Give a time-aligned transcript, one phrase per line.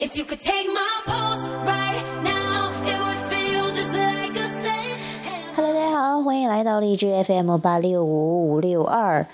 [0.00, 5.56] If you could take my pulse right now, it would feel just like a sledgehammer.
[5.56, 9.26] Hello，大家好，欢迎来到荔枝 FM 八六五五六二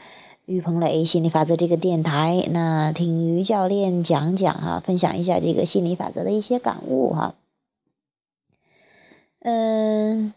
[0.47, 2.49] 于鹏磊心理法则这个电台。
[2.51, 7.35] 那听于教练讲讲哈、分享一下这个心理法则的一些感悟哈。
[9.41, 10.33] 嗯，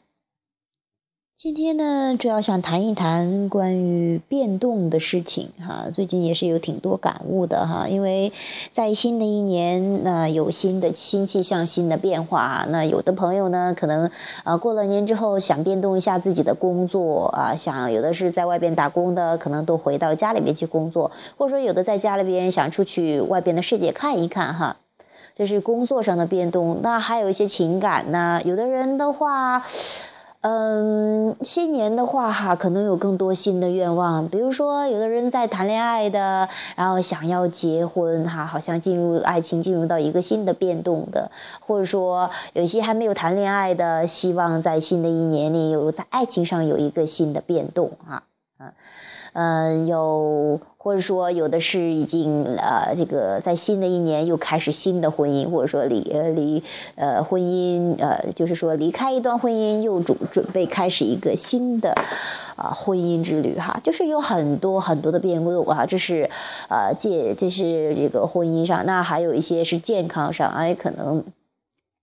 [1.40, 5.92] 今天呢，主要想谈一谈关于变动的事情哈。
[5.94, 8.34] 最近也是有挺多感悟的哈，因为
[8.72, 12.66] 在新的一年，那有新的新气象、新的变化。
[12.70, 14.10] 那有的朋友呢，可能
[14.46, 24.78] 啊过了年之后想变动一下自己的工作啊，想有的是在外边打工的，可能都回到家里边去工作，或者说有的在家里边想出去外边的世界看一看哈。
[25.36, 28.42] 这是工作上的变动，那还有一些情感呢。
[28.44, 29.64] 有的人的话，
[30.50, 48.24] 嗯，新年的话哈，可能有更多新的愿望，比如说有的人在谈恋爱的，然后想要结婚哈，好像进入爱情进入到一个新的变动的，或者说有一些还没有谈恋爱的，希望在新的一年里有在爱情上有一个新的变动哈，
[48.58, 48.72] 嗯。
[49.40, 56.64] 嗯，有或者说有的是已经呃，这个在新的一年又开始新的婚姻，或者说离呃离
[56.96, 61.94] 呃婚姻呃，就是说离开一段婚姻又准准备开始一个新的
[62.56, 66.32] 啊婚姻之旅哈，就是有很多很多的变动哈，这是
[66.68, 71.24] 呃借这是这个婚姻上，那还有一些是健康上，哎可能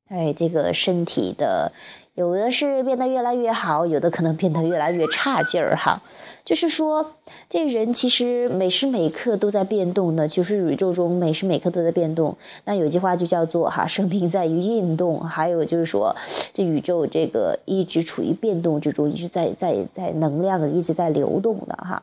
[0.09, 1.73] 哎这个身体的
[2.15, 6.01] 有的是变得越来越好，有的可能变得越来越差劲儿哈。
[6.45, 7.13] 就是说，
[7.49, 12.37] 这人其实每时每刻都在变动的，就是宇宙中每时每刻都在变动。
[12.65, 16.17] 那有句话就叫做“哈，生命在于运动”，还有就是说，
[16.53, 22.03] 这宇宙这个一直处于变动之中，一直在在在能量一直在流动的哈。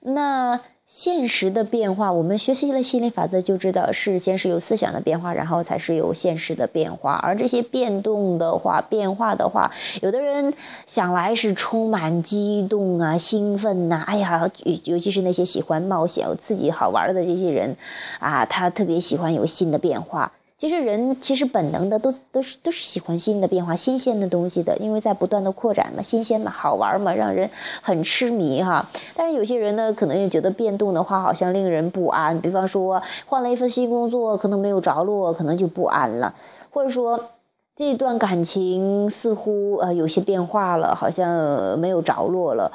[0.00, 0.60] 那。
[0.90, 7.12] 现实的变化，我们学习了心理法则就知道，是先是有思想的变化，然后才是有现实的变化。
[7.12, 10.54] 而这些变动的话、变化的话，有的人
[10.86, 14.50] 想来是充满激动啊、兴奋呐，哎呀，
[14.84, 17.76] 尤其是那些喜欢冒险、刺激、好玩的这些人，
[18.18, 20.32] 啊，他特别喜欢有新的变化。
[20.58, 27.48] 其实人其实本能的都都是都是喜欢新的变化、新鲜的东西的，因为在不断的扩展嘛，新鲜嘛，好玩嘛，让人
[27.80, 28.84] 很痴迷哈。
[29.16, 36.34] 但是有些人呢，可能也觉得变动的话好像令人不安，比方说换了一份新工作，可能没有着落，可能就不安了，
[36.70, 37.30] 或者说。
[37.76, 42.72] 这段感情似乎呃有些变化了，好像没有着落了。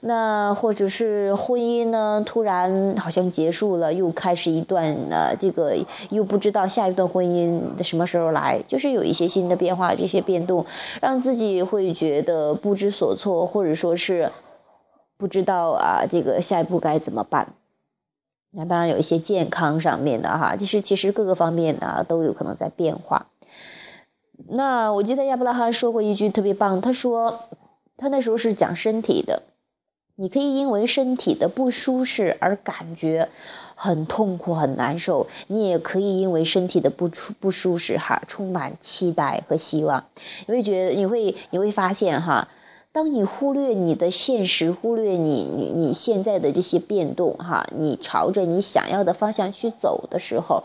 [0.00, 5.76] 那或者是婚姻呢，突然好像结束了，又开始一段呃这个
[6.10, 10.66] 又不知道下一段婚姻什么时候来，就是有一些新的变化，这些变动
[11.00, 14.30] 让自己会觉得不知所措，或者说是
[15.16, 17.54] 不知道啊这个下一步该怎么办。
[18.52, 23.26] 那当然有一些健康上面的哈，就是其实各个方面呢都有可能在变化。
[24.48, 27.40] 那我记得亚伯拉罕说过一句特别棒，他说
[27.96, 29.42] 他那时候是讲身体的，
[30.18, 33.28] 你可以因为身体的不舒适而感觉
[33.74, 40.04] 很痛苦、很难受，你也可以因为身体的不舒不舒适哈，充满期待和希望。
[40.46, 42.48] 你会觉得你会你会发现哈，
[42.92, 50.64] 当你忽略你的现实，忽略你你你现在的这些变动哈，你朝着你想要的方向去走的时候。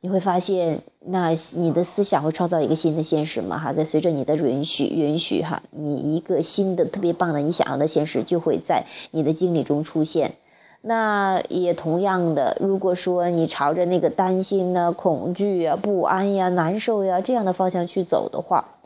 [0.00, 3.58] 你会发现，那你的思想会创造一个新的现实嘛？
[3.58, 10.36] 哈，在随着你的允许，允许哈，你一个新的特别棒的你想要的现实就会在你的经历中出现。
[10.82, 18.76] 那也同样的，如果说你朝着那个担心呢、恐惧啊、不安呀、难受呀这样的方向去走的话，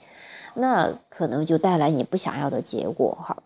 [0.54, 3.42] 那可能就带来你不想要的结果哈。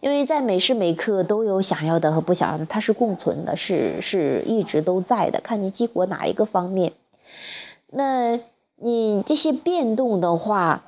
[0.00, 5.40] 因为在每时每刻都有想要的和不想要的，它是共存的，是是一直都在的。
[5.40, 6.92] 看你激活哪一个方面。
[7.90, 8.38] 那
[8.76, 10.82] 你这些变动的话，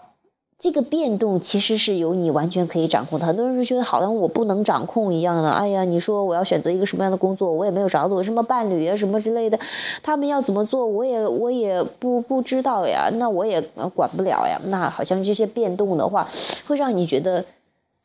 [0.58, 3.26] 这个变动其实是由你完全可以掌控的。
[3.26, 5.50] 很多人是觉得好像我不能掌控一样的。
[5.50, 9.58] 哎呀，你说我要选择一个什么样的工作，我也没有找到什么伴侣啊，什么之类的，
[10.02, 13.62] 他们要怎么做，我也我也不不知道呀，那我也
[13.94, 14.60] 管不了呀。
[14.66, 16.28] 那好像这些变动的话，
[16.66, 17.44] 会让你觉得。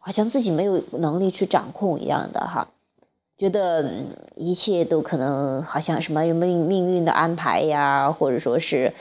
[0.03, 2.69] 好像自己没有能力去掌控一样的哈，
[3.37, 3.87] 觉得
[4.35, 8.93] 一切都可能好像什么命命运的安排呀，或者说是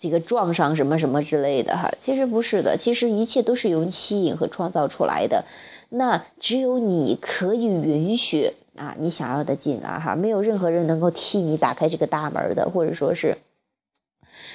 [0.00, 5.44] 这个撞上什么什么之类的哈，其实不是的，其实一切都是由吸引和创造出来的。
[5.88, 13.38] 那只有你可以允许啊，你想要的进来哈，没有任何人能够替你打开这个大门的，或者说是。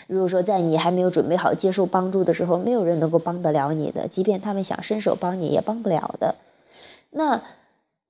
[0.08, 6.36] 如果说在你还没有准备好接受帮助的时候，没有人能够帮得了你的，即便他们想伸手帮你，也帮不了的。
[7.10, 7.42] 那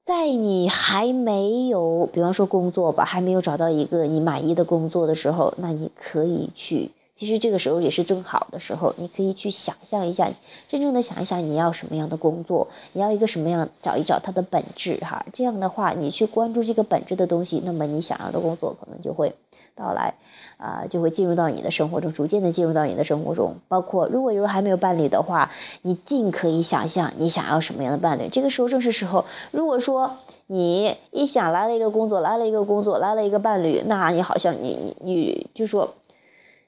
[0.05, 6.91] 在你还没有，比方说工作吧，还没有找到一个你满意的工作的时候，那你可以去。
[7.15, 10.29] 其实这个时候也是正好的时候，你可以去想象一下，
[10.69, 15.25] 真正的想一想你要什么样的工作，你要一个什么样，找一找它的本质哈。
[15.33, 19.33] 这样的话，你去关注这个本质的东西，那么你想要的工作可能就会
[19.77, 20.15] 到来，
[20.57, 23.57] 啊，就会进入到你的生活中，逐渐的进入到你的生活中。
[23.68, 25.51] 包括如果有人还没有伴侣的话，
[25.83, 28.27] 你尽可以想象你想要什么样的伴侣。
[28.29, 29.25] 这个时候正是时候。
[29.51, 35.94] 如果说你一想来了一个工作，来了一个工作，来了一个伴侣，那你好像你你你就说。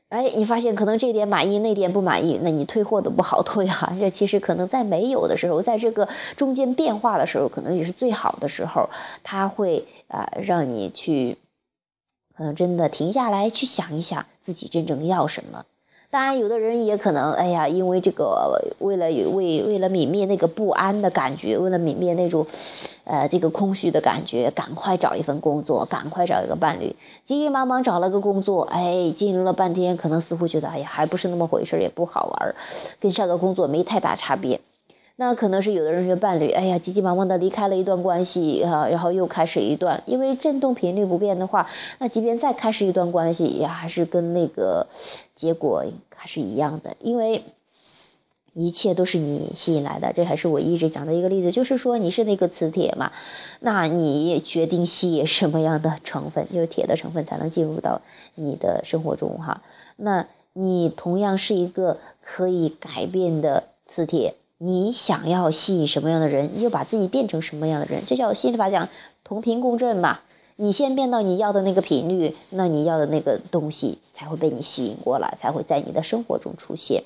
[0.10, 3.94] 哎，你发现可能这点满意，那点不满意，那你退货都不好退哈。
[4.02, 8.90] 这其实可能在没有的时候，在这个中间变化的时候，可能也是最好的时候。
[9.22, 11.38] 它会啊，让你去，
[12.40, 15.66] 可能真的停下来去想一想自己真正要什么。
[16.10, 22.48] 当然，有的人也可能，哎呀，因为这个，为了为为了泯灭那个不安的感觉，为了泯灭那种，
[23.04, 26.96] 呃，这个空虚的感觉，赶快找一份工作，赶快找一个伴侣，
[27.26, 32.56] 急急忙忙找了个工作，哎，经营了半天，可能似乎觉得，哎呀，还不是那么回事，也不好玩，
[33.02, 34.62] 跟上个工作没太大差别。
[35.22, 41.70] 那可能是有的人是伴侣，哎呀，急急忙忙的离开了一段关系啊，然后又开始一段，因为振动频率不变的话，
[42.00, 44.88] 那即便再开始一段关系，也还是跟那个
[45.36, 45.84] 结果
[46.16, 47.44] 还是一样的，因为
[48.54, 50.14] 一切都是你吸引来的。
[50.14, 53.12] 这还是我一直讲的一个例子，就是说你是那个磁铁嘛，
[53.60, 58.00] 那你决定吸引什么样的成分，就是铁的成分才能进入到
[58.36, 59.64] 你的生活中哈。
[59.98, 64.36] 那你同样是一个可以改变的磁铁。
[64.62, 68.90] 你想要吸引什么样的人，你就把自己变成什么样的人，这叫心理法讲
[69.24, 70.20] 同频共振嘛。
[70.58, 77.06] 你先变到你要的那个频率，那你要的那个东西才会被你吸引过来，才会在你的生活中出现，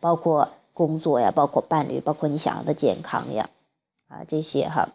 [0.00, 3.50] 包括工作呀，包括伴侣，包括你想要的健康呀，
[4.08, 4.88] 啊这些哈。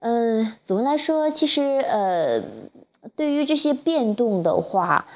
[0.00, 2.42] 嗯，总的来说，其实呃，
[3.14, 5.06] 对于这些变动的话。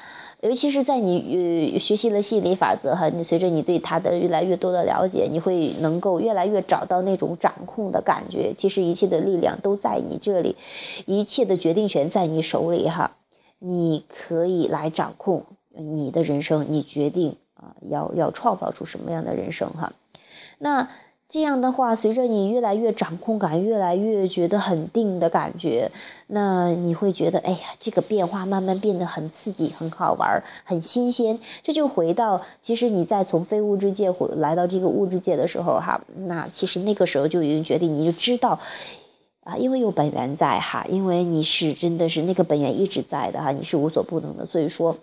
[0.43, 8.53] 尤其是在你呃学习了吸引力法则哈，你随着你对它的越来越多的了解，你会能够越来越找到那种掌控的感觉。
[8.53, 10.57] 其实一切的力量都在你这里，
[11.05, 13.15] 一切的决定权在你手里哈，
[13.57, 19.93] 你可以来掌控你的人生，你决定啊要要创造出什么样的人生哈，
[20.59, 20.89] 那。
[21.33, 25.91] 这样的话，随着你越来越掌控感，越来越觉得很定的感觉，
[26.27, 31.39] 那你会觉得，哎呀，这个变化慢慢变得很刺激、很好玩、很新鲜。
[31.63, 38.59] 这就回到，其实你在从非物质界回来到这个物质界的时候，哈，那其实那个时候就已经决定，你就知道，
[39.43, 44.97] 啊，因为有本源在哈，因为你是真的是那个本源一直在的哈，你是无所不能的，所以说，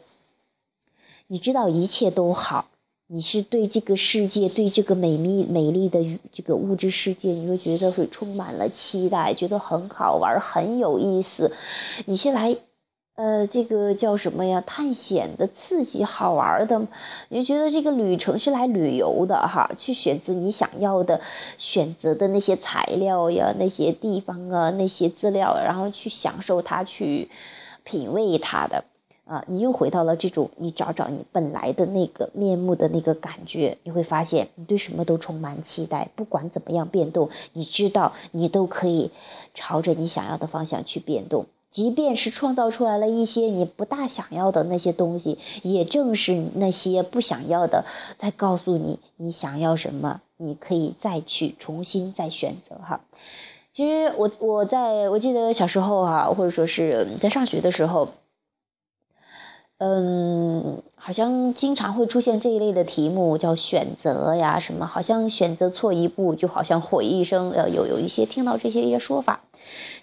[1.27, 2.67] 你知道一切都好。
[3.13, 5.99] 你是对这个世界，对这个美丽美丽的
[6.31, 11.53] 这个物质世界，你会觉得会充满了期待，觉得很好玩，很有意思。
[12.07, 12.57] 你是来，
[13.17, 14.61] 呃，这个叫什么呀？
[14.65, 16.87] 探险的、刺激、好玩的。
[17.31, 19.73] 你就觉得这个旅程是来旅游的哈？
[19.77, 21.21] 去选择你想要的、
[21.59, 27.29] 选择的那些材料呀、那些地方啊、那些资料，然后去享受它，去
[27.83, 28.85] 品味它的。
[29.31, 39.13] 啊，你又回到了这种，你找找你本来的那个面目的那个感觉，你会发现你对什么都充满期待，不管怎么样变动，你知道你都可以
[39.55, 47.85] 朝着你想要的方向去变动，即便是创造出来了一些你不大想要的那些东西，也正是那些不想要的
[48.19, 53.03] 在告诉你你想要什么，你可以再去重新再选择哈。
[53.73, 58.09] 其实我我在我记得小时候哈，或者说是在上学的时候。
[59.83, 67.51] 嗯，好像经常会出现这一类的题目，叫选择呀什么，好像选择错一步，就好像毁一生。
[67.53, 69.41] 呃，有有一些听到这些一些说法，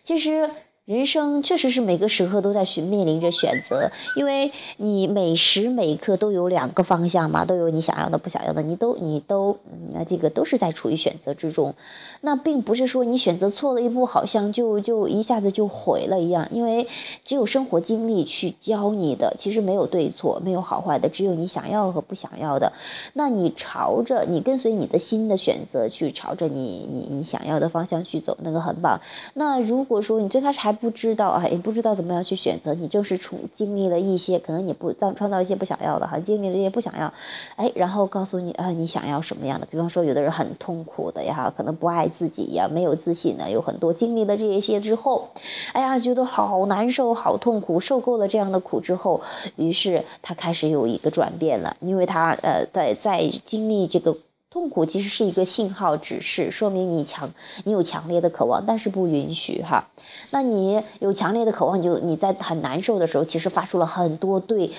[0.03, 0.50] 其实。
[0.88, 9.58] 人生确实是每个时刻都在寻面临着选择，因为你每时每刻都有两个方向嘛，都有你想要的、不想要的，你都你都，
[9.94, 11.75] 那这个都是在处于选择之中。
[12.22, 16.88] 那并不是说你选择错了一步，好像就就一下子就毁了一样，因为
[17.25, 22.72] 只有生活经历去教你的，其实没有对错，没有好坏的，只有你想要和不想要的。
[23.12, 29.01] 那你朝着你跟随你的心的选择去朝着你你你想要的方向去走，那个很棒。
[29.34, 32.74] 那如果说你最开始还不知道啊，也不知道怎么样去选择。
[32.74, 37.12] 你正是处经历了一些，可能你不造创造一些不想要的哈，经历了一些不想要，
[37.55, 39.65] 哎，然后告诉你啊，你想要什么样的？
[39.65, 45.29] 比方说，有的人很痛苦的呀，可能不爱自己呀，没有自信呢，有很多经历了这一些之后，
[45.74, 49.22] 哎呀，觉得好难受，好痛苦，受够了这样的苦之后，
[49.55, 54.15] 于是他开始有一个转变了，因为他呃在在经历这个。
[54.57, 57.29] 痛苦其实是一个信号指示，说明你强，
[57.63, 59.87] 你有强烈的渴望，但是不允许哈。
[60.31, 64.71] 那你有强烈的渴望，就你在很难受的时候，其实发出了很多对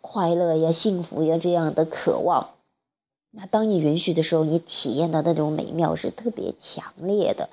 [0.00, 2.50] 快乐呀、幸福呀这样的渴望。
[3.32, 7.48] 那当你允许的时候，你体验的那种美妙是特别强烈的，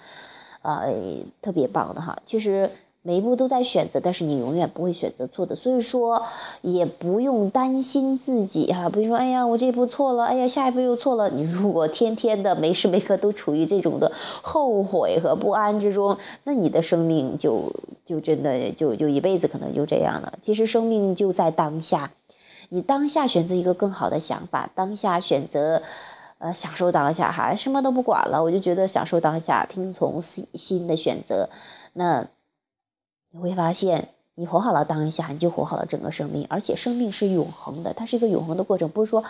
[0.61, 0.93] 呃，
[1.41, 2.21] 特别棒的哈。
[2.27, 2.69] 其实。
[3.03, 6.25] 每一步都在选择，但是你永远不会选择错的，所以说
[6.61, 11.31] 也不用担心自己哈，比如说哎呀我这一步错了，哎呀下一步又错了。
[11.31, 14.11] 你如果天天的没时没刻都处于这种的
[14.43, 17.73] 后悔和不安之中，那你的生命就
[18.05, 20.33] 就真的就就一辈子可能就这样了。
[20.43, 22.11] 其实生命就在当下，
[22.69, 25.81] 你当下选择一个更好的想法，当下选择
[26.37, 31.49] 呃享受当下哈，什么都不管了，我就觉得享受当下，听从心心的选择，
[31.93, 32.27] 那。
[33.33, 36.45] 你会发现，你活好了当下，你就活好了整个生命。
[36.49, 38.89] 而且生命是永恒的，它是一个永恒的过程。
[38.89, 39.23] 不是说，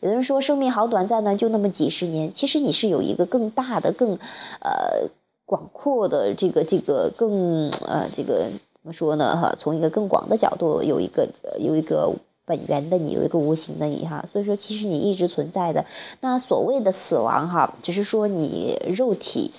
[0.00, 2.34] 有的人说生命好短暂呢，就那么几十年。
[2.34, 4.18] 其实你是有一个更大的、更
[4.60, 5.08] 呃
[5.46, 9.36] 广阔的这个这个更呃这个怎么说呢？
[9.36, 12.12] 哈，从一个更广的角度，有一个有一个
[12.44, 14.26] 本源的你，有一个无形的你哈。
[14.30, 15.86] 所以说，其实你一直存在的。
[16.20, 19.50] 那所谓的死亡哈，只是说你肉体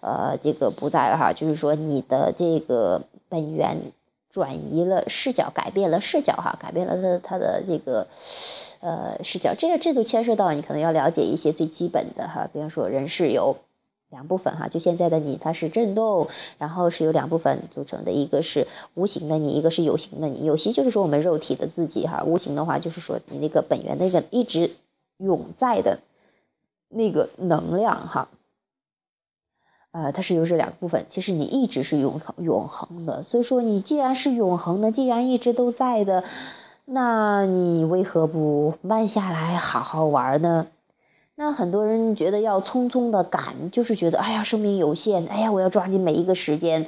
[0.00, 3.02] 呃这个不在了哈，就是说你的这个。
[3.32, 3.78] 本源
[4.28, 8.06] 转移了视角，改变了视角，哈，改变了他他的这个
[8.80, 9.54] 呃视角。
[9.58, 13.56] 这个这都牵涉到你可能要了解一些最基本的哈，比方说人是由
[14.10, 20.44] 两部分哈，就现在的你它是振动，然后是由两部分组成的，一个是无形的你，一个是有形的你。
[20.44, 24.70] 有形就是说我们肉体的自己哈，无形的话就是说你那个本源那个一直
[25.16, 26.00] 永在的
[26.90, 28.28] 那个能量哈。
[29.92, 36.24] 呃，它是由这两个部分，其实你一直是永恒永恒的，所以说你既然是永恒的，既然一直都在的，
[36.86, 40.66] 那你为何不慢下来好好玩呢？
[41.34, 46.86] 那很多人觉得要匆匆的赶，就是觉得哎呀生命有限，哎呀我要抓紧每一个时间，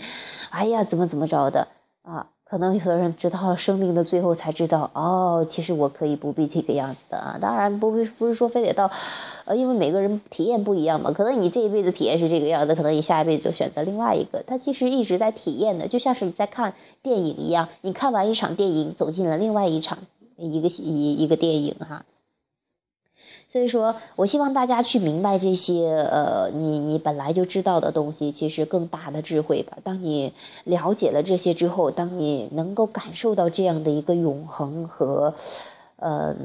[0.51, 1.69] 哎呀怎么怎么着的
[2.03, 2.29] 啊。
[2.55, 7.37] 可能有的人直到生命的最后才知道，哦，其实我可以不必这个样子的啊。
[7.41, 8.93] 当然，不不不是说非得到，
[9.45, 11.11] 呃，因为每个人体验不一样嘛。
[11.11, 14.45] 可能你这一辈子体验是这个样子，可能你下一辈子就选择另外一个。
[14.47, 19.99] 他其实一直在体验的，就像是你在看电影一样，你看完一场电影，走进了另外一场
[20.37, 22.05] 一个一一个电影哈。
[23.55, 29.79] 所以说，我希望大家去明白这些，呃，你你本来就知道的东西，其实更大的智慧吧。
[29.85, 30.33] 当你
[30.65, 35.35] 了解了这些之后，当你能够感受到这样的一个永恒和，
[35.99, 36.37] 嗯，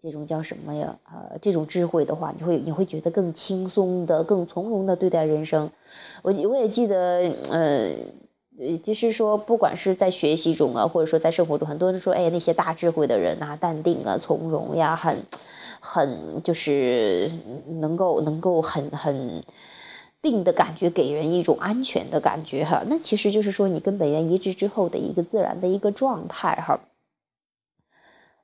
[0.00, 0.96] 这种叫什么呀？
[1.04, 5.70] 呃，这种智慧的话，你会你会觉得更轻松的、更从容的对待人生。
[6.22, 7.90] 我我也记得，呃，
[8.82, 15.24] 就是说，不管是在学习中啊，或者说在生活中，很多人说，哎，那些大智慧的人啊，淡定啊，从容呀，很。
[15.80, 17.30] 很就是
[17.80, 19.44] 能够能够很很
[20.20, 22.82] 定的感觉，给人一种安全的感觉哈。
[22.86, 26.80] 那其实就是说，你跟本源一致之后的一个自然的一个状态哈。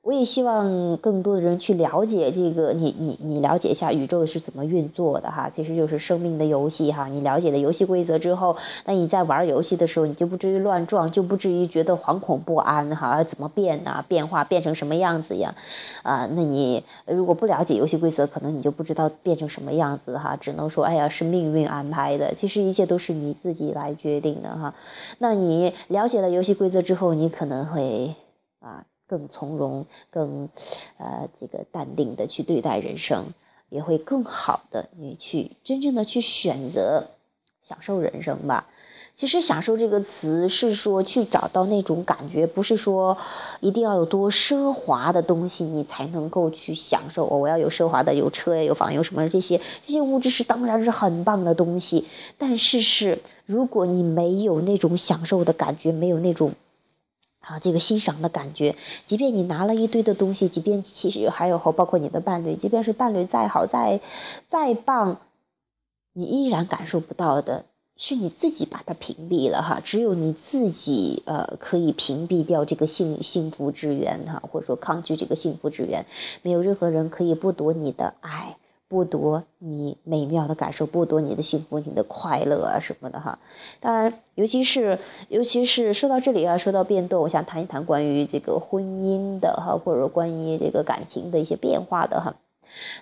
[0.05, 7.07] 我也希望更多的人去了解这个，你你你了解一下宇宙是怎么运作的哈，其实就是生命的游戏哈。
[7.07, 13.23] 你了解了游戏规则之后，那你在玩游戏的时候，你就不至于乱撞，就不至于觉得惶恐不安哈。
[13.23, 14.05] 怎么变啊？
[14.07, 15.55] 变化变成什么样子呀？
[16.03, 20.37] 啊，那你如果不了解游戏规则，可能你就不知道变成什么样子哈。
[20.39, 22.35] 只能说，哎呀，是命运安排的。
[22.35, 24.75] 其实一切都是你自己来决定的哈。
[25.17, 28.13] 那你了解了游戏规则之后，你可能会
[28.59, 28.85] 啊。
[29.07, 30.49] 更从容，更
[30.97, 33.33] 呃这个淡定的去对待人生，
[33.69, 37.07] 也会更好的你去真正的去选择
[37.63, 38.67] 享受人生吧。
[39.17, 43.17] 其实“享受”这个词是说去找到那种感觉，不是说
[43.61, 47.25] 一定要有多奢华的东西你才能够去享受。
[47.25, 52.05] 我要有奢华的，有车呀，有房，有什么这些这些物质是当然是很棒的东西，
[52.37, 56.51] 但是是如果你没有那种享受的感觉，没有那种。
[57.47, 58.75] 啊，这个欣赏的感觉，
[59.05, 64.01] 即便你拿了一堆的东西，即便其实还有和包括你的伴侣，即便是伴侣再好再
[64.49, 65.19] 再棒，
[66.13, 67.65] 你依然感受不到的
[67.97, 69.79] 是你自己把它屏蔽了哈。
[69.83, 76.05] 只有你自己呃可以屏蔽掉这个幸幸福之源哈，或者说抗拒这个幸福之源，
[76.41, 78.57] 没有任何人可以剥夺你的爱。
[78.87, 83.39] 剥夺你美妙的感受，剥夺你的幸福、你的快乐啊什么的哈。
[83.79, 92.35] 当然，尤其是尤其是说到这里啊，说到变动，我想谈一谈关于这个婚姻的哈，或者说关于这个感情的一些变化的哈。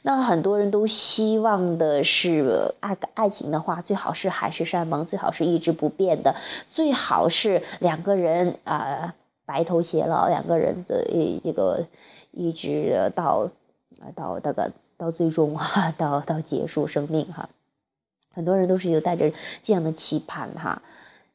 [0.03, 6.35] 那很多人都希望的是爱爱情的话，最好是海誓山盟，最好是一直不变的，
[6.67, 11.05] 最好是两个人啊白头偕老，两个人的
[11.43, 11.85] 这个
[12.31, 13.49] 一直到。
[14.01, 17.49] 啊，到这个到最终哈，到到结束生命哈。
[18.33, 19.31] 很多人都是有带着
[19.63, 20.81] 这样的期盼哈。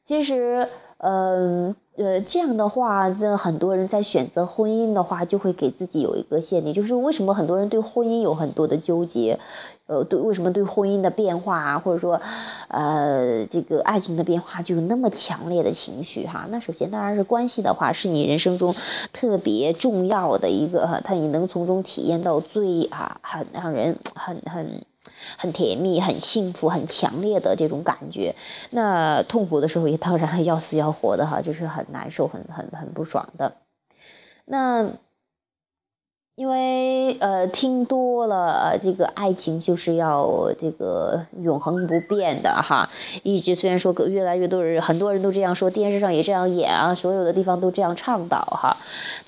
[0.03, 9.37] 其实，嗯呃，这样的话，那很多人在选择婚姻的话，就会给自己有一个限定，就是为什么很多人对婚姻有很多的纠结，
[9.85, 12.21] 呃，对为什么对婚姻的变化啊，或者说，
[12.69, 16.47] 呃，这个爱情的变化就有那么强烈的情绪哈？
[16.49, 18.73] 那首先当然是关系的话，是你人生中
[19.11, 24.85] 特别重要的一个，他你能从中体验到最啊，很让人很很。
[25.37, 28.35] 很甜蜜、很幸福、很强烈的这种感觉，
[28.71, 33.53] 那痛苦的时候也当然要死要活的哈，就是很难受、很很很不爽的。
[34.45, 34.91] 那。
[36.35, 42.89] 因为呃听多了，这个爱情就是要这个永恒不变的哈，
[43.23, 48.77] 一直虽然说越来越多人很多人都这样说，电视上也这样演啊，所有的地方都这样倡导哈，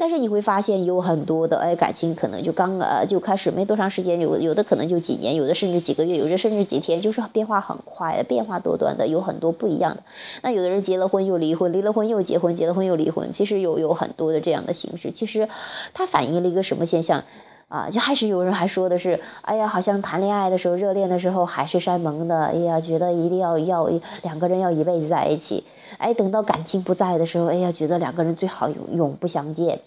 [0.01, 10.01] 但是你会发现有很多的哎感情可能就刚呃就开始没多长时间，有有的可能就几年，有的甚至几个月，有的甚至几天，就是变化很快，变化多端的，有很多不一样的。
[10.41, 15.47] 那有的人结了婚又离婚，离了婚又结婚，结了婚又离婚，其实有有很多的这样的形式，其实
[15.93, 17.23] 它反映了一个什么现象？
[17.71, 23.89] 啊，就还是有人还说的是，哎呀，好像谈恋爱的时候，热恋的时候海誓山盟的，哎呀，觉得一定要要
[24.23, 25.63] 两个人要一辈子在一起，
[25.97, 29.79] 哎，等到感情不在的时候，哎呀，觉得两个人最好永永不相见，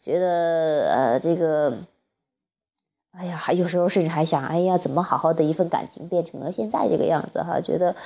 [0.00, 1.78] 觉得呃这个，
[3.10, 7.60] 哎呀，还有时候甚至还想，哎呀，怎么好好的一份感情变成了现在这个样子哈？
[7.60, 7.96] 觉得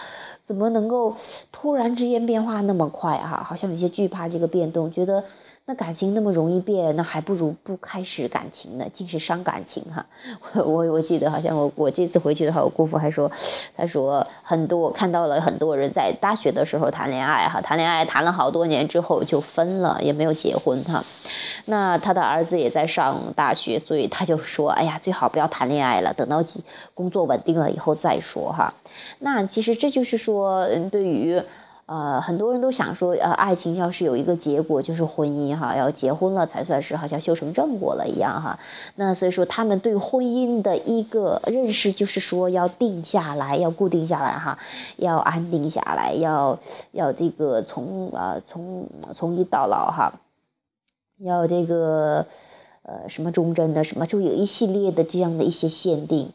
[0.47, 1.17] 怎么能够
[1.53, 3.43] 突然之间变化那么快啊？
[3.45, 5.25] 好像有些惧怕这个变动，觉得。
[5.71, 10.07] 那感情那么容易变，那还不如不开始感情呢，尽是伤感情哈。
[10.57, 13.31] 我我我记得好像我我这次回去的话，我姑父还说，
[13.77, 21.05] 他说很多看到了很多人在大学的时候谈恋爱哈，谈恋爱谈了好多年之后就分了，也没有结婚哈。
[21.67, 26.43] 那他的儿子也在上大学，所以他就说，哎呀，最好不要谈恋爱了，等到
[26.95, 28.73] 工作稳定了以后再说哈。
[29.19, 31.43] 那其实这就是说，嗯，对于。
[31.89, 38.59] 呃，很多人都想说，呃，爱情要是有一个结果，就是婚姻哈，要结婚了才算是好像修成正果了一样哈。
[38.95, 44.59] 那所以说，他们对婚姻的一个认识就是说，要定下来，要固定下来哈，
[44.97, 46.59] 要安定下来，要
[46.93, 50.21] 要这个从啊从从一到老哈，
[51.17, 52.27] 要这个
[52.83, 56.33] 呃什么忠贞的什么，就有一系列的这样的一些限定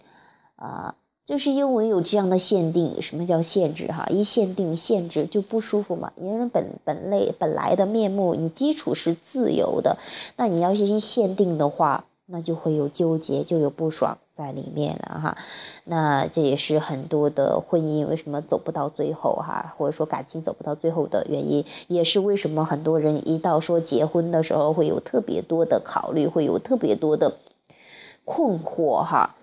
[0.55, 0.95] 啊。
[1.25, 3.87] 就是因为有这样的限定，什么叫限制？
[3.87, 6.11] 哈，一限定限制就不舒服嘛。
[6.17, 9.99] 人本本类本来的面目，你基础是自由的，
[10.35, 15.37] 那你要是一限定的话，那就会有纠结，就有不爽在里面了哈。
[15.85, 27.37] 那这也是很多的婚姻为什么走不到最后哈，或者说感情走不到最后的原因，也是为什么很多人一到说结婚的时候会有特别多的考虑，会有特别多的
[28.25, 29.37] 困惑哈。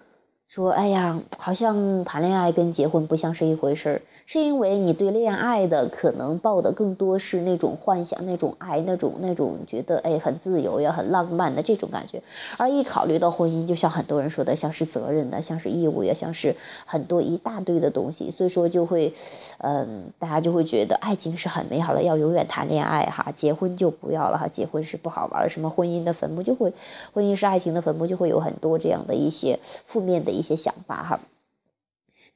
[0.51, 4.03] 说，哎呀，好像谈恋爱跟结婚不像是一回事儿。
[4.33, 12.23] 是因为你对恋爱的可能抱的更多是那种幻想、那种爱、那种那种觉得哎很自由呀、很浪漫的这种感觉，
[12.57, 16.55] 而一考虑到婚姻，就像很多人说的，像是责任的，像是义务呀，像是
[16.87, 19.15] 很多一大堆的东西，所以说就会，
[19.59, 26.73] 嗯，大家就会觉得爱情是很美好的，要永远谈恋爱哈，结婚就不要了哈，结婚是不好玩，什么婚姻的坟墓就会，
[27.13, 31.21] 婚姻是爱情的坟墓，就会有很多这样的一些负面的一些想法哈，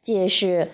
[0.02, 0.72] 这也是。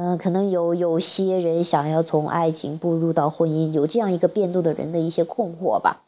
[0.00, 6.04] 嗯，可能有有些人想要从爱情步入到婚姻，有这样一个变动的人的一些困惑吧。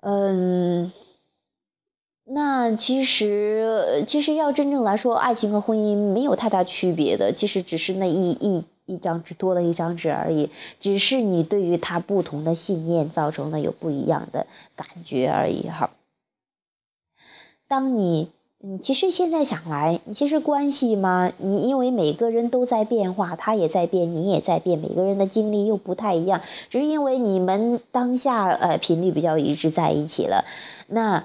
[0.00, 0.92] 嗯，
[2.22, 14.46] 那其实其实要真正来说，爱情和婚姻没有太大区别的，其实只是那一一一张纸多了一张纸而已，只是你对于他不同的信念造成了有不一样的
[14.76, 15.90] 感觉而已哈。
[17.66, 18.30] 当你。
[18.64, 30.44] 嗯，其实现在想来，其实关系嘛，你因为每个人都在变化，他也在变，你也在变，每个人的经历又不太一样，只是因为你们当下呃频率比较一致在一起了，
[30.86, 31.24] 那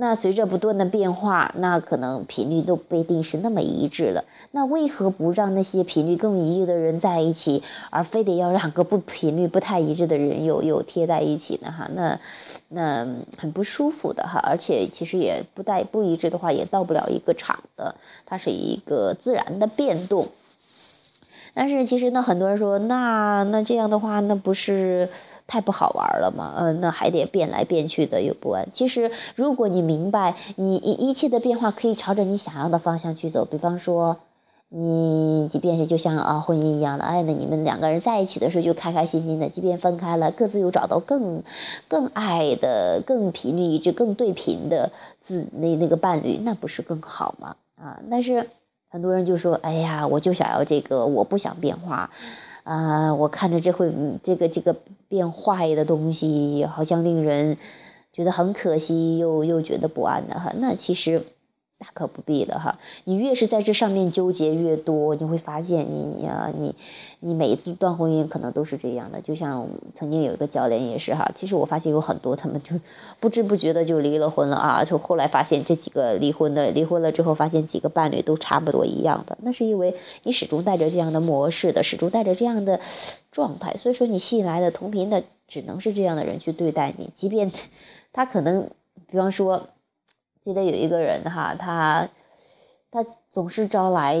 [0.00, 4.24] 那随着不断的变化，那可能频率都不一定是那么一致了。
[4.52, 11.72] 那为何不让那些频率更一致的人在一起，而非得要两个不频率不太一致的人又又贴在一起呢？
[11.72, 12.18] 哈，那。
[12.70, 13.06] 那
[13.38, 17.94] 很不舒服的哈，而且其实也不带不一致的话，也到不了一个场的，
[18.26, 20.28] 它是一个自然的变动。
[21.54, 25.08] 但是其实呢，很多人说，那那这样的话，那不是
[25.48, 26.54] 太不好玩了嘛？
[26.58, 28.68] 嗯，那还得变来变去的又不安。
[28.72, 34.18] 其实如果你明白，你一一切的变化可以朝着你想要的方向去走，比方说。
[34.70, 41.42] 你即便是就像啊婚姻一样的，哎，那你们两个人在一起的时候就开开心心的，即便分开了，各自又找到更
[41.88, 47.56] 更爱的、更频率一致、更对频的自那那个伴侣，那不是更好吗？
[47.76, 48.50] 啊，但是
[48.90, 52.10] 很多人就说，哎呀，我就想要这个，我不想变化，
[52.64, 53.90] 啊，我看着这会
[54.22, 54.76] 这个这个
[55.08, 57.56] 变坏的东西，好像令人
[58.12, 60.52] 觉得很可惜，又又觉得不安的哈。
[60.56, 61.24] 那其实。
[61.78, 66.74] 大可不必的哈，你越是在这上面纠结越多，你会发现你呀，你
[67.20, 69.20] 你每一次断婚姻可能都是这样的。
[69.20, 72.80] 就像曾经有一个教练也是哈，其实我发现有很多他们就
[73.20, 82.80] 不知不觉的就离了婚了啊，就后来发现这几个离婚的离婚了之后，发现几个伴侣都差不多一样的，那是因为你始终带着这样的模式的，始终带着这样的
[83.30, 87.52] 状态，所以说你吸引来的同频的只能是这样的人去对待你，即便
[88.12, 88.70] 他可能，
[89.08, 89.68] 比方说。
[90.42, 92.08] 记得有一个人哈，他
[92.90, 94.14] 他总是招来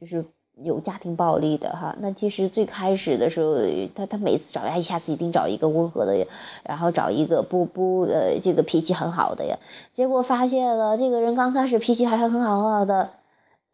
[0.00, 0.24] 就是
[0.56, 1.96] 有家庭暴力的哈。
[2.00, 3.56] 那其实最开始的时候，
[3.94, 6.26] 他他每次找呀，一下子一定找一个温和的，
[6.64, 9.58] 然后找一个不不呃这个脾气很好的呀。
[9.94, 13.10] 结果发现了这个人刚开始脾气还是很好很好的，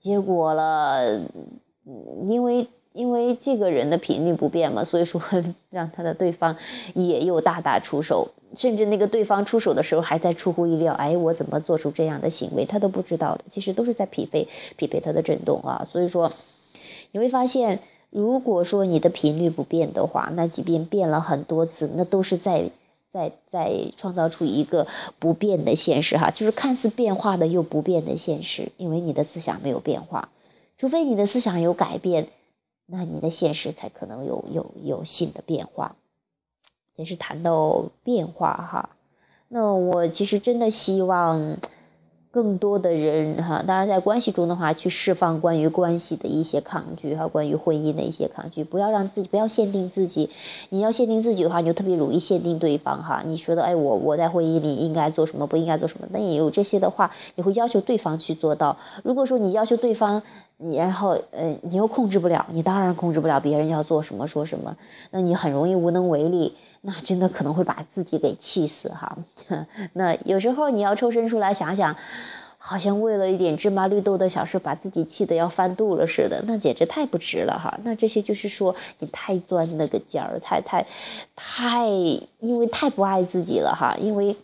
[0.00, 1.20] 结果了，
[2.28, 2.68] 因为。
[2.96, 5.20] 因为这个人的频率不变嘛，所以说
[5.68, 6.56] 让他的对方
[6.94, 15.86] 也又大打出手，甚至那个对方出手的时候还在出乎意料，哎，我怎么做出这样的行为，他都不知道的，其实都是在匹配匹配他的震动啊。
[15.90, 16.32] 所以说
[17.12, 22.70] 你会发现，如果说你的频率不变的话，那即便变了很多次，那都是在
[23.12, 24.86] 在在创造出一个
[25.18, 30.30] 不变的现实哈，就是看似变化的又不变的现实，因为你的思想没有变化，
[30.78, 32.28] 除非你的思想有改变。
[32.88, 35.96] 那你的现实才可能有有有新的变化，
[36.96, 38.90] 也是谈到变化哈。
[39.48, 41.58] 那我其实真的希望。
[42.32, 50.28] 更多的人哈，当然在关系中的话，去释放关于关系的一些抗拒哈，关于婚姻的一些抗拒，不要让自己不要限定自己。
[50.68, 53.22] 你要限定自己的话，你就特别容易限定对方哈。
[53.24, 56.08] 你说的哎，我我在婚姻里应该做什么，不应该做什么？
[56.10, 58.76] 那也有这些的话，你会要求对方去做到。
[59.02, 60.22] 如果说你要求对方，
[60.58, 64.76] 你然后呃，你又控制不了，你当然控制不了别人要做什么说什么，
[65.10, 66.54] 那你很容易无能为力。
[66.86, 69.18] 那真的可能会把自己给气死哈。
[69.92, 71.96] 那有时候你要抽身出来想想，
[72.58, 77.80] 好像为了一点芝麻绿豆的小事，把自己气得要翻肚了似的，那简直太不值了哈。
[77.82, 80.86] 那这些就是说你太钻那个尖儿，太太
[81.34, 84.36] 太，因为太不爱自己了哈，因为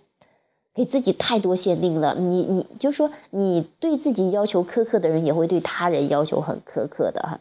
[0.75, 2.17] 给自己太多限定了。
[2.17, 7.41] 你你就说你对自己要求苛刻的人，也会对他人要求很苛刻的哈。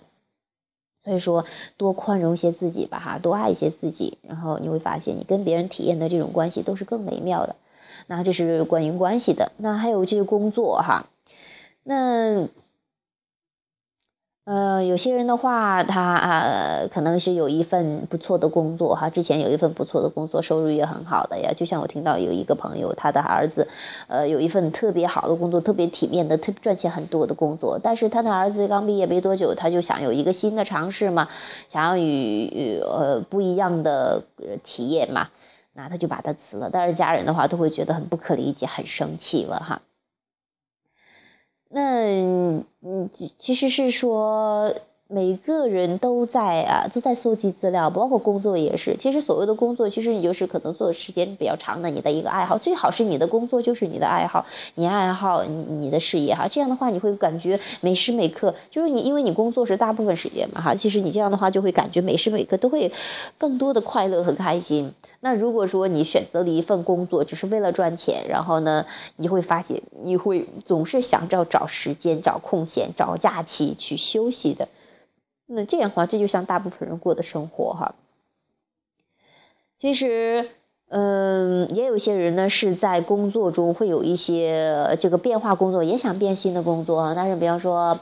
[1.03, 1.45] 所以说，
[1.77, 7.55] 多宽容一些自己吧，哈，多爱一些自己，然后你会发现，你跟别人体验的这种关系都是更美妙的。
[8.07, 11.07] 那这是关于关系的，那还有这个工作哈，
[11.83, 12.47] 那。
[14.45, 21.53] 呃，有些人的话，他啊，可能是有一份不错的工作哈，之前有一份不错的工作，收入也很好的呀。
[21.55, 23.67] 就像我听到有一个朋友，他的儿子，
[24.07, 27.79] 呃，有一份特别好的工作，特别体面的、特赚钱很多的工作。
[27.83, 31.29] 但是他的儿子刚毕业没多久，他就想有一个新的尝试嘛，
[31.69, 32.01] 想要与
[32.45, 34.23] 与呃不一样的
[34.63, 35.27] 体验嘛，
[35.73, 36.71] 那他就把他辞了。
[36.73, 39.81] 但是家人的话都会觉得很不可理解，很生气了哈。
[41.73, 44.75] 那嗯，其实是说
[45.13, 48.95] 每个人都在啊，都在搜集资料，包括工作也是。
[48.95, 54.45] 其实所谓的工作，其实你就是可能做的时间比较长的，你的一个爱好，最好是你的工作就是你的爱好，
[54.75, 56.47] 你爱好你你的事业哈。
[56.47, 60.75] 这样的话，你会感觉每时每刻，就是你因为你工作是大部分时间嘛哈。
[60.75, 62.93] 其实你这样的话，就会感觉每时每刻都会
[63.37, 64.93] 更多的快乐和开心。
[65.19, 68.85] 那如果说你选择了一份工作，只是为了赚钱，然后呢，
[69.17, 74.69] 你会发现你会总是想着找时间、找空闲、找假期去休息的。
[75.53, 77.95] 那这样的话，这就像大部分人过的生活哈。
[79.79, 80.49] 其实。
[80.93, 87.13] 嗯，也有些人呢是在工作中会有一些这个变化，工作也想变新的工作啊。
[87.15, 87.97] 但是，比方说，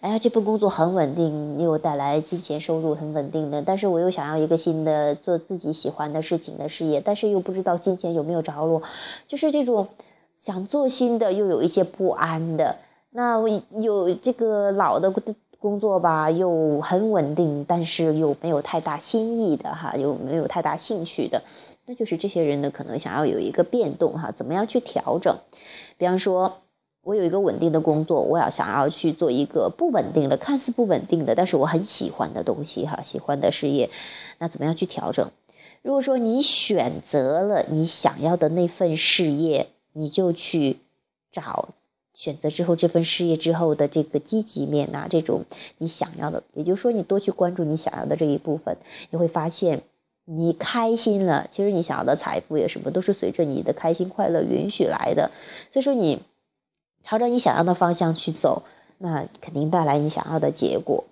[0.00, 8.82] 哎呀，这份工作很稳定，又带来金钱收入很稳定的，但是我又想要一个新的做自己喜欢的事情的事业，但是又不知道金钱有没有着落，
[9.28, 9.86] 就是这种
[10.36, 12.78] 想做新的又有一些不安的。
[13.10, 13.38] 那
[13.80, 15.12] 有这个老的
[15.62, 21.44] 工作吧，又很稳定，但是又没有太大新意的哈，又没有太大兴趣的。
[21.86, 25.38] 那就是这些人呢，可能想要有一个变动哈，怎么样去调整？
[25.98, 26.58] 比方说，
[27.02, 33.90] 我有一个稳定的工作，我要想要去做一个不稳定的、看似不稳定的，但是我很喜欢的东西哈，喜欢的事业，
[34.38, 35.30] 那怎么样去调整？
[35.82, 40.78] 如果说你选择了你想要的那份事业，你就去
[41.32, 41.68] 找
[42.14, 45.44] 选择之后这份事业之后的这个积极面呐、这种
[45.78, 48.76] 你想要的，也就是说你多去关注你想要的这一部分，
[49.10, 49.82] 你会发现
[50.24, 55.30] 你开心了，其实你想要的财富也什么都是随着你的开心快乐允许来的，
[55.70, 56.20] 所以说你
[57.02, 58.62] 朝着你想要的方向去走，
[58.98, 61.04] 那肯定带来你想要的结果。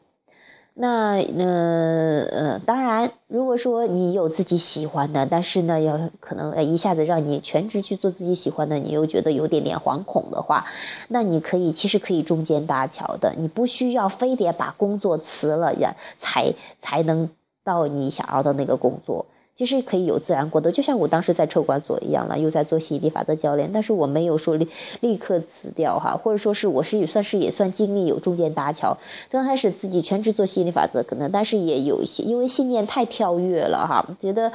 [0.74, 10.66] 那那呃，当然，如果说你有自己喜欢的，但是呢，要可能一下子让你全职去做自己喜欢的，你又觉得有点点惶恐的话，
[11.08, 17.30] 那你可以其实可以中间搭桥的，你不需要非得把工作辞了呀，才才能
[17.62, 19.26] 到你想要的那个工作。
[19.60, 24.68] 其实可以有自然过渡，就像我当时在车管所一样了，又在做吸引力法则教练，但是我没有说立
[25.00, 28.96] 立刻辞掉哈，或者说是我是也算是也算经历有中间搭桥。
[29.30, 34.50] 刚开始自己全职做吸引力法则可能，但是也有一些因为信念太跳跃了哈，觉得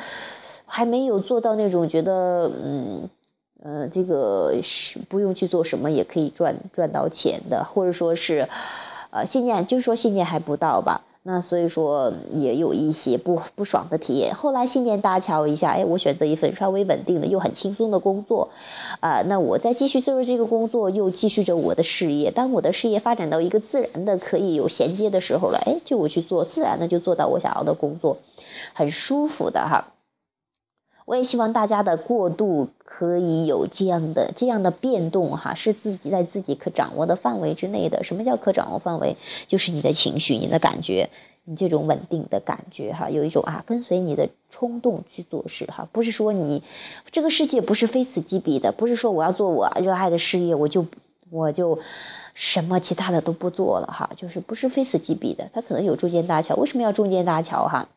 [0.65, 3.07] 还没有做到那种觉得嗯
[3.61, 8.49] 呃这个是不用去做什么也可以赚赚到钱的，或者说是
[9.11, 11.01] 呃信念就是说信念还不到吧。
[11.27, 14.35] 那所以说也有一些不不爽的体验。
[14.35, 18.49] 后来信念搭桥一下，哎，我选择一份稍微稳定的又很轻松的工作，
[18.99, 22.29] 啊，那我再继续做着这个工作，又继续着我的事业。
[22.29, 28.17] 当我的事业发展到一个自然的可以有衔接的时候了，哎，就我去做，自然的就做到我想要的工作，
[28.75, 29.94] 很舒服的哈。
[31.05, 38.03] 我也希望大家的过渡可以有这样的这样的变动哈，是自己在自己可掌握的范围之内的。
[38.03, 39.15] 什么叫可掌握范围？
[39.45, 41.11] 就是你的情绪、你的感觉、
[41.43, 46.63] 你这种稳定的感觉哈，有一种啊跟随你的冲动去做事哈，不是说你
[47.11, 50.87] 这个世界不是非此即彼的，不是说我要做我热爱的事业，我就
[51.29, 51.77] 我就
[52.33, 56.55] 什么其他的都不做了哈，就是不是非此即彼的，它可能有中间搭桥。
[56.55, 57.89] 为什么要中间搭桥哈？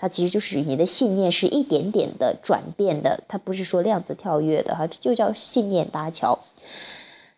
[0.00, 6.38] 它其实就是你的信念是一点点的转变的，它不是说量子跳跃的哈，这就叫信念搭桥。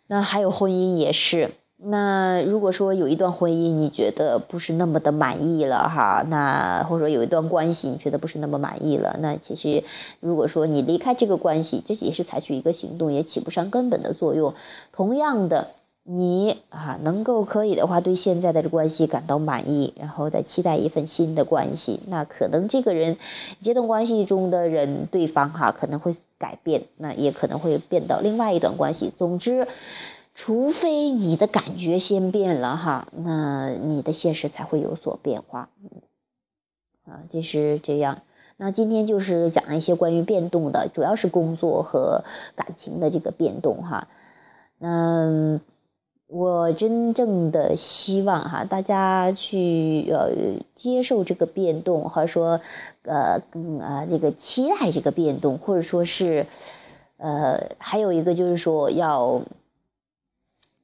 [0.06, 9.82] 那还有婚姻也是，那如果说有一段婚姻你觉得不是那么的满意了哈，那或者说有一段关系你觉得不是那么满意了，那其实
[10.20, 14.54] 如果说你离开这个关系，这也是采取一个行动，也起不上根本的作用。
[14.92, 15.72] 同样的。
[16.04, 23.18] 你啊，能够可以的话，对现在的这关系感到满意，然后再期待一份新的关系，那可能这个人
[23.62, 29.12] 这段关系中的人，对方哈可能会改变，那也可能会变到另外一段关系。
[29.16, 29.68] 总之，
[30.34, 35.70] 除非你的感觉先变了哈，那你的现实才会有所变化。
[37.04, 38.22] 啊，就是这样。
[38.56, 42.24] 那今天就是讲一些关于变动的，主要是工作和
[42.56, 44.08] 感情的这个变动哈。
[44.78, 45.60] 那。
[46.34, 50.30] 我真正的希望哈，大家去呃
[50.74, 52.62] 接受这个变动，或者说
[53.02, 56.46] 呃更啊这个期待这个变动，或者说是
[57.18, 59.42] 呃还有一个就是说要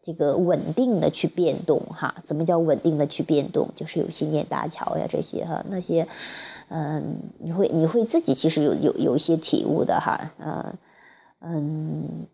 [0.02, 2.16] 这个稳定的去变动哈。
[2.26, 3.70] 怎么叫稳定的去变动？
[3.74, 6.08] 就是有信念搭桥呀这些哈，那些
[6.68, 10.74] 嗯你会你会自己其实有有有一些体悟的哈，嗯
[11.40, 12.26] 嗯。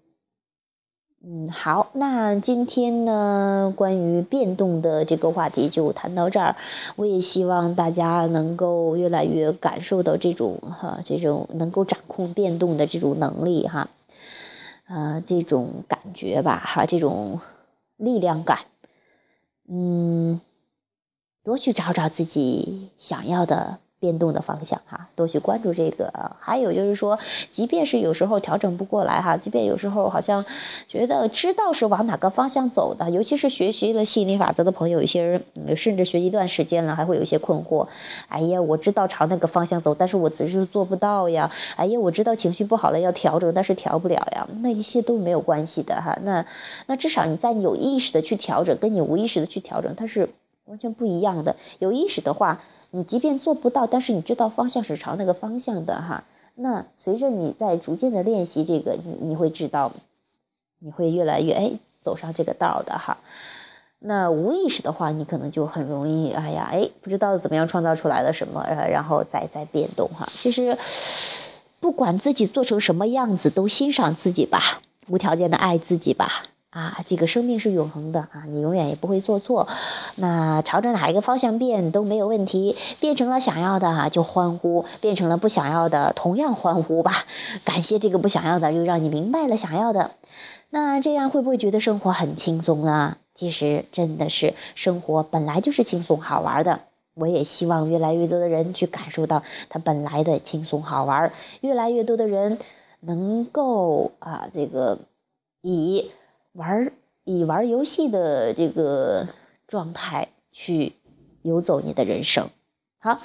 [1.27, 6.55] 嗯，好，那今天呢，关于变动的这个话题就谈到这儿。
[6.97, 13.89] 我也希望大家能够越来越感受到这种哈，这种能够掌控变动的这种能力哈，
[14.85, 17.41] 啊，这种感觉吧哈，这种
[17.97, 18.59] 力量感，
[19.67, 20.43] 嗯，
[21.43, 23.79] 多去找找自己想要的。
[24.05, 26.13] 变动的方向哈，多去关注这个。
[26.39, 27.19] 还有就是说，
[27.51, 30.45] 即便是有时候调整不过来哈，即便有时候好像
[30.89, 35.43] 觉得知道是往哪个方向走的，尤其是学习了吸引力法则的朋友，有些人
[35.75, 37.89] 甚至学一段时间了，还会有一些困惑。
[38.29, 41.51] 哎呀，我知道朝那个方向走，但是我只是做不到呀。
[41.77, 44.47] 哎呀，我知道情绪不好了要调整，但是调不了呀。
[44.61, 46.19] 那一些都没有关系的哈。
[46.23, 46.45] 那
[46.87, 50.29] 那至少你在有意识的去调整，跟你无意识的去调整，它是
[50.67, 51.57] 完全不一样的。
[51.79, 52.61] 有意识的话。
[52.95, 56.23] 你即便做不到，但是你知道方向是朝那个方向的哈。
[56.55, 59.91] 那随着你在逐渐的练习这个，你你会知道，
[60.79, 63.19] 你会越来越哎走上这个道的哈。
[63.99, 70.29] 那无意识的话，你可能就很容易哎呀哎不知道怎么样创造出来了什么，然后再再变动哈。
[70.31, 70.79] 其实
[71.81, 76.45] 不管自己做成什么样子，都欣赏自己吧，无条件的爱自己吧。
[76.75, 79.69] 啊，这个生命是永恒的啊，你永远也不会做错。
[80.17, 87.27] 那朝着哪一个方向变都没有问题，变成了想要的就欢呼，变成了不想要的同样欢呼吧。
[87.65, 90.11] 感谢这个不想要的，又让你明白了想要的。
[90.69, 93.19] 那这样会不会觉得生活很轻松啊？
[93.37, 96.81] 其实真的是生活本来就是轻松好玩的。
[97.15, 102.59] 我也希望越来越多的人去感受到它本来的轻松好玩，越来越多的人
[102.99, 104.99] 能够啊这个
[105.63, 106.11] 以。
[106.55, 106.93] 玩
[107.25, 109.27] 以玩游戏的这个
[109.67, 110.93] 状态去
[111.43, 112.49] 游走你的人生。
[112.99, 113.19] 好，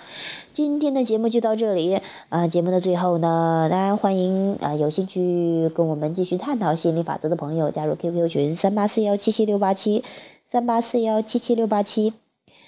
[0.52, 10.04] 今天的节目就到这里啊、节目的最后呢，当然欢迎啊、有兴趣跟我们继续探讨心理法则的朋友加入 QQ 群三八四幺七七六八七
[10.52, 12.14] 三八四幺七七六八七。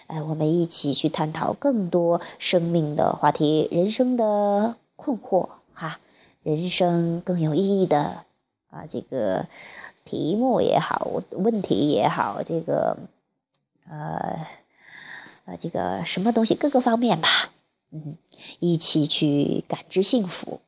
[0.06, 6.00] 哎，我们一起去探讨更多生命的话题、人生的困惑哈，
[6.44, 8.24] 人生更有意义的
[8.70, 9.48] 啊，这个
[10.12, 12.98] 题目也好，问题也好，这个，
[13.90, 14.46] 呃，
[15.46, 17.50] 呃，这个什么东西，各个方面吧，
[17.92, 18.18] 嗯，
[18.60, 20.60] 一起去感知幸福。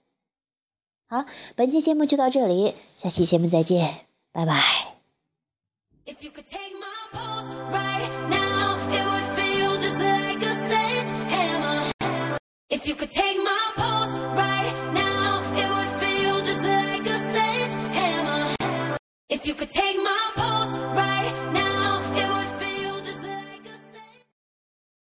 [1.08, 1.26] 好，
[1.58, 4.00] 本期节目就到这里，下期节目再见，
[4.32, 4.64] 拜拜。
[6.06, 11.92] If you could take my pulse right now, it would feel just like a sledgehammer.
[12.70, 14.93] If you could take my pulse right now.
[19.44, 20.78] If you could take my pulse.
[20.78, 21.03] Right